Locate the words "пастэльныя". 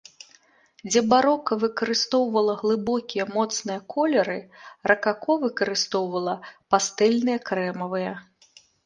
6.77-7.39